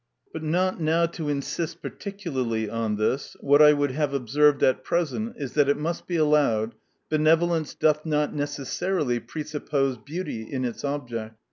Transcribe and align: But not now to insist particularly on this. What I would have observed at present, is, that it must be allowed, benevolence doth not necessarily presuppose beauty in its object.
But 0.33 0.41
not 0.41 0.81
now 0.81 1.05
to 1.05 1.29
insist 1.29 1.83
particularly 1.83 2.67
on 2.67 2.95
this. 2.95 3.37
What 3.39 3.61
I 3.61 3.73
would 3.73 3.91
have 3.91 4.15
observed 4.15 4.63
at 4.63 4.83
present, 4.83 5.35
is, 5.37 5.53
that 5.53 5.69
it 5.69 5.77
must 5.77 6.07
be 6.07 6.15
allowed, 6.15 6.73
benevolence 7.07 7.75
doth 7.75 8.03
not 8.03 8.33
necessarily 8.33 9.19
presuppose 9.19 9.97
beauty 9.97 10.41
in 10.51 10.65
its 10.65 10.83
object. 10.83 11.39